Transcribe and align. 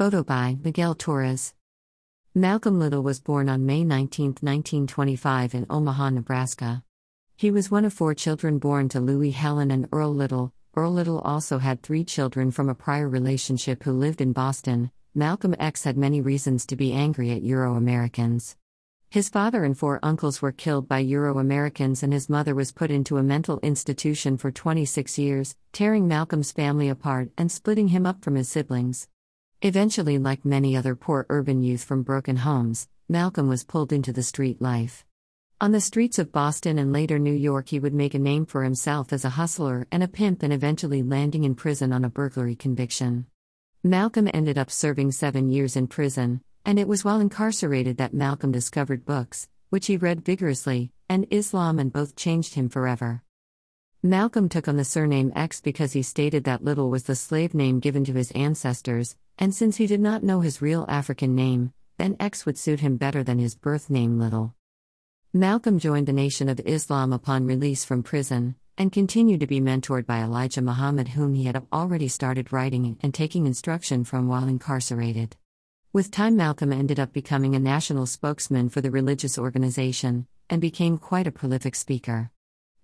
Photo 0.00 0.24
by 0.24 0.56
Miguel 0.64 0.94
Torres. 0.94 1.52
Malcolm 2.34 2.78
Little 2.78 3.02
was 3.02 3.20
born 3.20 3.50
on 3.50 3.66
May 3.66 3.84
19, 3.84 4.28
1925, 4.40 5.54
in 5.54 5.66
Omaha, 5.68 6.08
Nebraska. 6.08 6.82
He 7.36 7.50
was 7.50 7.70
one 7.70 7.84
of 7.84 7.92
four 7.92 8.14
children 8.14 8.58
born 8.58 8.88
to 8.88 8.98
Louise 8.98 9.34
Helen 9.34 9.70
and 9.70 9.86
Earl 9.92 10.14
Little. 10.14 10.54
Earl 10.74 10.92
Little 10.92 11.18
also 11.18 11.58
had 11.58 11.82
three 11.82 12.02
children 12.02 12.50
from 12.50 12.70
a 12.70 12.74
prior 12.74 13.10
relationship 13.10 13.82
who 13.82 13.92
lived 13.92 14.22
in 14.22 14.32
Boston. 14.32 14.90
Malcolm 15.14 15.54
X 15.58 15.84
had 15.84 15.98
many 15.98 16.22
reasons 16.22 16.64
to 16.64 16.76
be 16.76 16.94
angry 16.94 17.30
at 17.32 17.42
Euro 17.42 17.74
Americans. 17.74 18.56
His 19.10 19.28
father 19.28 19.64
and 19.64 19.76
four 19.76 20.00
uncles 20.02 20.40
were 20.40 20.50
killed 20.50 20.88
by 20.88 21.00
Euro 21.00 21.38
Americans, 21.38 22.02
and 22.02 22.14
his 22.14 22.30
mother 22.30 22.54
was 22.54 22.72
put 22.72 22.90
into 22.90 23.18
a 23.18 23.22
mental 23.22 23.60
institution 23.62 24.38
for 24.38 24.50
26 24.50 25.18
years, 25.18 25.56
tearing 25.74 26.08
Malcolm's 26.08 26.52
family 26.52 26.88
apart 26.88 27.28
and 27.36 27.52
splitting 27.52 27.88
him 27.88 28.06
up 28.06 28.24
from 28.24 28.36
his 28.36 28.48
siblings. 28.48 29.06
Eventually, 29.62 30.16
like 30.16 30.42
many 30.46 30.74
other 30.74 30.94
poor 30.94 31.26
urban 31.28 31.62
youth 31.62 31.84
from 31.84 32.02
broken 32.02 32.36
homes, 32.36 32.88
Malcolm 33.10 33.46
was 33.46 33.62
pulled 33.62 33.92
into 33.92 34.10
the 34.10 34.22
street 34.22 34.62
life. 34.62 35.04
On 35.60 35.70
the 35.70 35.82
streets 35.82 36.18
of 36.18 36.32
Boston 36.32 36.78
and 36.78 36.94
later 36.94 37.18
New 37.18 37.34
York, 37.34 37.68
he 37.68 37.78
would 37.78 37.92
make 37.92 38.14
a 38.14 38.18
name 38.18 38.46
for 38.46 38.64
himself 38.64 39.12
as 39.12 39.22
a 39.22 39.36
hustler 39.36 39.86
and 39.92 40.02
a 40.02 40.08
pimp 40.08 40.42
and 40.42 40.50
eventually 40.50 41.02
landing 41.02 41.44
in 41.44 41.54
prison 41.54 41.92
on 41.92 42.06
a 42.06 42.08
burglary 42.08 42.56
conviction. 42.56 43.26
Malcolm 43.84 44.30
ended 44.32 44.56
up 44.56 44.70
serving 44.70 45.12
seven 45.12 45.50
years 45.50 45.76
in 45.76 45.88
prison, 45.88 46.40
and 46.64 46.78
it 46.78 46.88
was 46.88 47.04
while 47.04 47.20
incarcerated 47.20 47.98
that 47.98 48.14
Malcolm 48.14 48.52
discovered 48.52 49.04
books, 49.04 49.46
which 49.68 49.88
he 49.88 49.98
read 49.98 50.24
vigorously, 50.24 50.90
and 51.06 51.26
Islam, 51.30 51.78
and 51.78 51.92
both 51.92 52.16
changed 52.16 52.54
him 52.54 52.70
forever. 52.70 53.22
Malcolm 54.02 54.48
took 54.48 54.66
on 54.66 54.78
the 54.78 54.84
surname 54.84 55.30
X 55.36 55.60
because 55.60 55.92
he 55.92 56.02
stated 56.02 56.44
that 56.44 56.64
Little 56.64 56.88
was 56.88 57.02
the 57.02 57.14
slave 57.14 57.52
name 57.52 57.80
given 57.80 58.02
to 58.06 58.14
his 58.14 58.30
ancestors, 58.30 59.16
and 59.40 59.54
since 59.54 59.76
he 59.76 59.86
did 59.86 60.00
not 60.00 60.22
know 60.22 60.40
his 60.40 60.60
real 60.60 60.84
African 60.86 61.34
name, 61.34 61.72
then 61.96 62.14
X 62.20 62.44
would 62.44 62.58
suit 62.58 62.80
him 62.80 62.98
better 62.98 63.24
than 63.24 63.38
his 63.38 63.54
birth 63.54 63.88
name 63.88 64.18
Little. 64.18 64.54
Malcolm 65.32 65.78
joined 65.78 66.06
the 66.06 66.12
Nation 66.12 66.48
of 66.50 66.60
Islam 66.60 67.12
upon 67.12 67.46
release 67.46 67.82
from 67.82 68.02
prison, 68.02 68.54
and 68.76 68.92
continued 68.92 69.40
to 69.40 69.46
be 69.46 69.60
mentored 69.60 70.04
by 70.06 70.22
Elijah 70.22 70.60
Muhammad, 70.60 71.08
whom 71.08 71.34
he 71.34 71.44
had 71.44 71.66
already 71.72 72.08
started 72.08 72.52
writing 72.52 72.98
and 73.02 73.14
taking 73.14 73.46
instruction 73.46 74.04
from 74.04 74.28
while 74.28 74.46
incarcerated. 74.46 75.36
With 75.92 76.10
time, 76.10 76.36
Malcolm 76.36 76.72
ended 76.72 77.00
up 77.00 77.12
becoming 77.12 77.54
a 77.54 77.58
national 77.58 78.06
spokesman 78.06 78.68
for 78.68 78.80
the 78.80 78.90
religious 78.90 79.38
organization, 79.38 80.26
and 80.50 80.60
became 80.60 80.98
quite 80.98 81.26
a 81.26 81.32
prolific 81.32 81.74
speaker. 81.74 82.30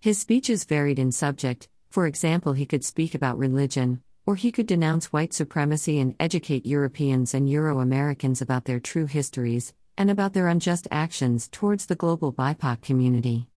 His 0.00 0.18
speeches 0.18 0.64
varied 0.64 0.98
in 0.98 1.12
subject, 1.12 1.68
for 1.90 2.06
example, 2.06 2.52
he 2.52 2.66
could 2.66 2.84
speak 2.84 3.14
about 3.14 3.38
religion, 3.38 4.02
or 4.26 4.34
he 4.34 4.50
could 4.50 4.66
denounce 4.66 5.12
white 5.12 5.32
supremacy 5.32 6.00
and 6.00 6.14
educate 6.18 6.66
Europeans 6.66 7.32
and 7.32 7.48
Euro 7.48 7.78
Americans 7.78 8.42
about 8.42 8.64
their 8.64 8.80
true 8.80 9.06
histories, 9.06 9.72
and 9.96 10.10
about 10.10 10.32
their 10.32 10.48
unjust 10.48 10.88
actions 10.90 11.48
towards 11.48 11.86
the 11.86 11.94
global 11.94 12.32
BIPOC 12.32 12.82
community. 12.82 13.48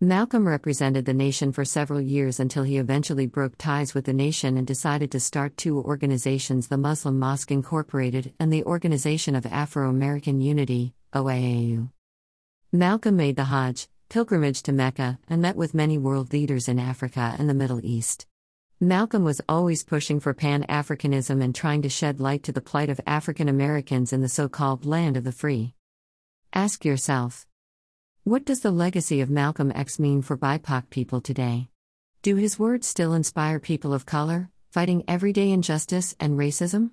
Malcolm 0.00 0.48
represented 0.48 1.04
the 1.04 1.14
nation 1.14 1.52
for 1.52 1.64
several 1.64 2.00
years 2.00 2.40
until 2.40 2.64
he 2.64 2.76
eventually 2.76 3.26
broke 3.26 3.56
ties 3.56 3.94
with 3.94 4.04
the 4.04 4.12
nation 4.12 4.56
and 4.56 4.66
decided 4.66 5.12
to 5.12 5.20
start 5.20 5.56
two 5.56 5.78
organizations 5.78 6.66
the 6.66 6.76
Muslim 6.76 7.20
Mosque 7.20 7.52
Incorporated 7.52 8.32
and 8.40 8.52
the 8.52 8.64
Organization 8.64 9.36
of 9.36 9.46
Afro 9.46 9.88
American 9.88 10.40
Unity, 10.40 10.92
OAAU. 11.14 11.90
Malcolm 12.72 13.16
made 13.16 13.36
the 13.36 13.44
Hajj, 13.44 13.86
pilgrimage 14.08 14.62
to 14.62 14.72
Mecca, 14.72 15.20
and 15.28 15.40
met 15.40 15.54
with 15.54 15.72
many 15.72 15.98
world 15.98 16.32
leaders 16.32 16.68
in 16.68 16.80
Africa 16.80 17.36
and 17.38 17.48
the 17.48 17.54
Middle 17.54 17.84
East. 17.84 18.26
Malcolm 18.82 19.22
was 19.22 19.40
always 19.48 19.84
pushing 19.84 20.18
for 20.18 20.34
Pan 20.34 20.64
Africanism 20.68 21.40
and 21.40 21.54
trying 21.54 21.82
to 21.82 21.88
shed 21.88 22.18
light 22.18 22.42
to 22.42 22.50
the 22.50 22.60
plight 22.60 22.90
of 22.90 23.00
African 23.06 23.48
Americans 23.48 24.12
in 24.12 24.22
the 24.22 24.28
so 24.28 24.48
called 24.48 24.84
land 24.84 25.16
of 25.16 25.22
the 25.22 25.30
free. 25.30 25.74
Ask 26.52 26.84
yourself 26.84 27.46
what 28.24 28.44
does 28.44 28.58
the 28.58 28.72
legacy 28.72 29.20
of 29.20 29.30
Malcolm 29.30 29.70
X 29.72 30.00
mean 30.00 30.20
for 30.20 30.36
BIPOC 30.36 30.90
people 30.90 31.20
today? 31.20 31.68
Do 32.22 32.34
his 32.34 32.58
words 32.58 32.88
still 32.88 33.14
inspire 33.14 33.60
people 33.60 33.94
of 33.94 34.04
color, 34.04 34.50
fighting 34.72 35.04
everyday 35.06 35.52
injustice 35.52 36.16
and 36.18 36.36
racism? 36.36 36.90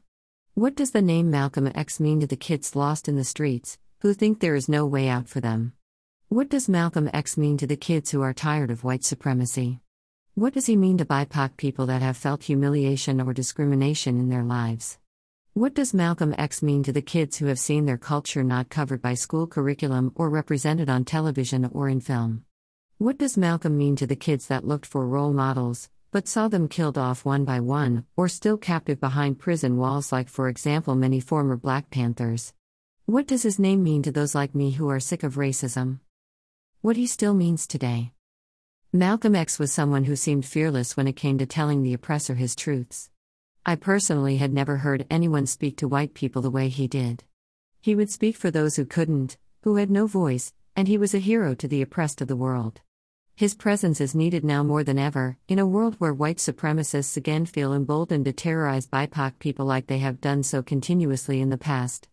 What 0.54 0.76
does 0.76 0.92
the 0.92 1.02
name 1.02 1.32
Malcolm 1.32 1.72
X 1.74 2.00
mean 2.00 2.20
to 2.20 2.28
the 2.28 2.36
kids 2.36 2.76
lost 2.76 3.10
in 3.10 3.16
the 3.16 3.24
streets, 3.24 3.80
who 4.02 4.14
think 4.14 4.42
there 4.42 4.54
is 4.54 4.70
no 4.70 4.86
way 4.86 5.08
out 5.10 5.28
for 5.28 5.40
them? 5.40 5.74
What 6.28 6.50
does 6.50 6.70
Malcolm 6.70 7.10
X 7.12 7.36
mean 7.36 7.58
to 7.58 7.66
the 7.66 7.76
kids 7.76 8.12
who 8.12 8.22
are 8.22 8.32
tired 8.32 8.70
of 8.70 8.84
white 8.84 9.04
supremacy? 9.04 9.80
What 10.40 10.54
does 10.54 10.68
he 10.68 10.78
mean 10.78 10.98
to 11.00 11.06
BIPOC 11.06 11.58
people 11.58 11.88
that 11.88 12.02
have 12.02 12.16
felt 12.16 12.44
humiliation 12.44 13.20
or 13.20 13.34
discrimination 13.34 14.18
in 14.18 14.30
their 14.30 14.46
lives? 14.46 14.98
What 15.54 15.74
does 15.74 15.94
Malcolm 15.94 16.34
X 16.38 16.64
mean 16.64 16.82
to 16.84 16.94
the 16.94 17.02
kids 17.02 17.36
who 17.36 17.48
have 17.48 17.60
seen 17.60 17.86
their 17.86 17.98
culture 17.98 18.42
not 18.42 18.70
covered 18.70 19.02
by 19.02 19.16
school 19.16 19.48
curriculum 19.48 20.14
or 20.16 20.30
represented 20.30 20.90
on 20.90 21.04
television 21.04 21.70
or 21.74 21.90
in 21.90 22.00
film? 22.00 22.46
What 23.00 23.18
does 23.18 23.36
Malcolm 23.38 23.78
mean 23.78 23.98
to 23.98 24.08
the 24.08 24.16
kids 24.16 24.48
that 24.48 24.66
looked 24.66 24.86
for 24.86 25.06
role 25.06 25.34
models, 25.34 25.90
but 26.10 26.26
saw 26.26 26.48
them 26.48 26.70
killed 26.70 26.98
off 26.98 27.26
one 27.26 27.44
by 27.44 27.60
one, 27.60 28.06
or 28.16 28.30
still 28.30 28.56
captive 28.58 29.02
behind 29.02 29.40
prison 29.40 29.76
walls, 29.76 30.14
like, 30.14 30.30
for 30.30 30.48
example, 30.48 30.96
many 30.96 31.20
former 31.20 31.58
Black 31.58 31.90
Panthers? 31.90 32.54
What 33.06 33.28
does 33.28 33.44
his 33.44 33.60
name 33.60 33.84
mean 33.84 34.04
to 34.04 34.12
those 34.14 34.36
like 34.36 34.56
me 34.56 34.72
who 34.72 34.88
are 34.88 35.02
sick 35.02 35.24
of 35.24 35.36
racism? 35.36 36.00
What 36.80 36.96
he 36.96 37.08
still 37.08 37.34
means 37.34 37.68
today. 37.68 38.14
Malcolm 38.92 39.36
X 39.36 39.60
was 39.60 39.72
someone 39.72 40.06
who 40.06 40.16
seemed 40.16 40.48
fearless 40.48 40.98
when 40.98 41.08
it 41.08 41.16
came 41.16 41.38
to 41.38 41.46
telling 41.46 41.84
the 41.84 41.94
oppressor 41.94 42.34
his 42.34 42.56
truths. 42.56 43.12
I 43.64 43.76
personally 43.76 44.38
had 44.38 44.52
never 44.52 44.78
heard 44.78 45.06
anyone 45.12 45.46
speak 45.46 45.78
to 45.78 45.88
white 45.88 46.16
people 46.16 46.42
the 46.42 46.50
way 46.50 46.70
he 46.70 46.88
did. 46.88 47.24
He 47.80 47.94
would 47.94 48.10
speak 48.10 48.36
for 48.36 48.50
those 48.50 48.78
who 48.78 48.86
couldn't, 48.86 49.38
who 49.62 49.76
had 49.76 49.92
no 49.92 50.08
voice, 50.08 50.54
and 50.76 50.88
he 50.88 50.98
was 50.98 51.14
a 51.14 51.20
hero 51.20 51.54
to 51.54 51.68
the 51.68 51.84
oppressed 51.84 52.20
of 52.20 52.28
the 52.28 52.36
world. 52.36 52.82
His 53.36 53.54
presence 53.54 54.02
is 54.02 54.16
needed 54.16 54.44
now 54.44 54.64
more 54.64 54.84
than 54.84 54.98
ever, 54.98 55.38
in 55.48 55.60
a 55.60 55.68
world 55.68 55.94
where 56.00 56.12
white 56.12 56.38
supremacists 56.38 57.16
again 57.16 57.46
feel 57.46 57.76
emboldened 57.76 58.26
to 58.26 58.34
terrorize 58.34 58.88
BIPOC 58.88 59.38
people 59.38 59.68
like 59.68 59.86
they 59.86 60.00
have 60.00 60.20
done 60.20 60.42
so 60.42 60.64
continuously 60.64 61.42
in 61.42 61.52
the 61.52 61.60
past. 61.60 62.08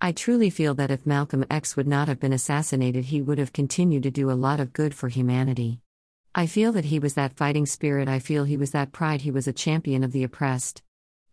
I 0.00 0.12
truly 0.12 0.48
feel 0.48 0.72
that 0.76 0.90
if 0.90 1.04
Malcolm 1.04 1.44
X 1.50 1.76
would 1.76 1.86
not 1.86 2.08
have 2.08 2.18
been 2.18 2.32
assassinated, 2.32 3.04
he 3.04 3.20
would 3.20 3.36
have 3.36 3.52
continued 3.52 4.04
to 4.04 4.10
do 4.10 4.30
a 4.30 4.32
lot 4.32 4.60
of 4.60 4.72
good 4.72 4.94
for 4.94 5.10
humanity. 5.10 5.82
I 6.32 6.46
feel 6.46 6.70
that 6.72 6.84
he 6.84 7.00
was 7.00 7.14
that 7.14 7.36
fighting 7.36 7.66
spirit, 7.66 8.06
I 8.08 8.20
feel 8.20 8.44
he 8.44 8.56
was 8.56 8.70
that 8.70 8.92
pride, 8.92 9.22
he 9.22 9.32
was 9.32 9.48
a 9.48 9.52
champion 9.52 10.04
of 10.04 10.12
the 10.12 10.22
oppressed. 10.22 10.80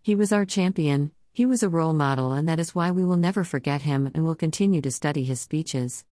He 0.01 0.15
was 0.15 0.31
our 0.31 0.43
champion, 0.43 1.11
he 1.31 1.45
was 1.45 1.61
a 1.61 1.69
role 1.69 1.93
model, 1.93 2.31
and 2.31 2.49
that 2.49 2.59
is 2.59 2.73
why 2.73 2.89
we 2.89 3.05
will 3.05 3.15
never 3.15 3.43
forget 3.43 3.83
him 3.83 4.09
and 4.15 4.25
will 4.25 4.33
continue 4.33 4.81
to 4.81 4.89
study 4.89 5.23
his 5.23 5.39
speeches. 5.39 6.03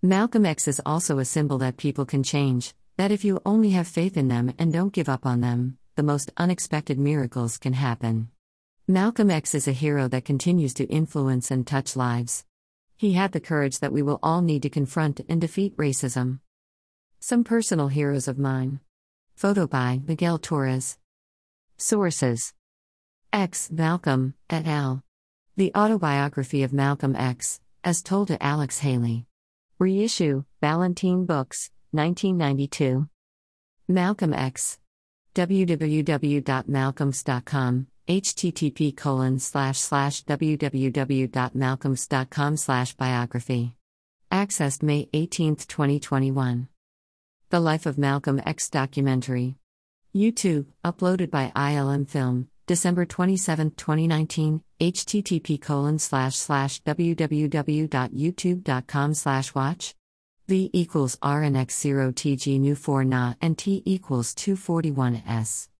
Malcolm 0.00 0.46
X 0.46 0.66
is 0.66 0.80
also 0.86 1.18
a 1.18 1.24
symbol 1.26 1.58
that 1.58 1.76
people 1.76 2.06
can 2.06 2.22
change, 2.22 2.72
that 2.96 3.12
if 3.12 3.26
you 3.26 3.42
only 3.44 3.70
have 3.70 3.86
faith 3.86 4.16
in 4.16 4.28
them 4.28 4.54
and 4.58 4.72
don't 4.72 4.94
give 4.94 5.10
up 5.10 5.26
on 5.26 5.42
them, 5.42 5.76
the 5.96 6.02
most 6.02 6.32
unexpected 6.38 6.98
miracles 6.98 7.58
can 7.58 7.74
happen. 7.74 8.30
Malcolm 8.88 9.30
X 9.30 9.54
is 9.54 9.68
a 9.68 9.72
hero 9.72 10.08
that 10.08 10.24
continues 10.24 10.72
to 10.72 10.84
influence 10.86 11.50
and 11.50 11.66
touch 11.66 11.94
lives. 11.94 12.46
He 12.96 13.12
had 13.12 13.32
the 13.32 13.40
courage 13.40 13.80
that 13.80 13.92
we 13.92 14.00
will 14.00 14.18
all 14.22 14.40
need 14.40 14.62
to 14.62 14.70
confront 14.70 15.20
and 15.28 15.42
defeat 15.42 15.76
racism. 15.76 16.40
Some 17.22 17.44
personal 17.44 17.88
heroes 17.88 18.28
of 18.28 18.38
mine. 18.38 18.80
Photo 19.36 19.66
by 19.66 20.00
Miguel 20.06 20.38
Torres. 20.38 20.96
Sources 21.76 22.54
X. 23.30 23.70
Malcolm, 23.70 24.32
et 24.48 24.66
al. 24.66 25.02
The 25.54 25.70
Autobiography 25.76 26.62
of 26.62 26.72
Malcolm 26.72 27.14
X, 27.14 27.60
as 27.84 28.02
told 28.02 28.28
to 28.28 28.42
Alex 28.42 28.78
Haley. 28.78 29.26
Reissue, 29.78 30.44
Ballantine 30.60 31.26
Books, 31.26 31.70
1992. 31.90 33.06
Malcolm 33.86 34.32
X. 34.32 34.78
www.malcolmx.com, 35.34 37.86
http 38.08 38.96
colon 38.96 39.38
slash 39.38 39.78
slash 39.78 40.24
www.malcolmx.com 40.24 42.56
slash 42.56 42.94
biography. 42.94 43.74
Accessed 44.32 44.82
May 44.82 45.10
18, 45.12 45.56
2021. 45.56 46.68
The 47.50 47.58
Life 47.58 47.84
of 47.84 47.98
Malcolm 47.98 48.40
X 48.46 48.70
documentary. 48.70 49.56
YouTube, 50.14 50.66
uploaded 50.84 51.32
by 51.32 51.50
ILM 51.56 52.08
Film, 52.08 52.46
December 52.68 53.04
27, 53.04 53.72
2019, 53.72 54.62
http 54.80 55.60
colon 55.60 55.98
slash 55.98 56.36
slash 56.36 56.80
www.youtube.com 56.84 59.14
slash 59.14 59.52
watch. 59.52 59.96
V 60.46 60.70
equals 60.72 61.16
RNX0 61.16 62.14
TG 62.14 62.60
new 62.60 62.76
4 62.76 63.04
Na 63.04 63.34
and 63.40 63.58
T 63.58 63.82
equals 63.84 64.32
241 64.32 65.24
S. 65.26 65.68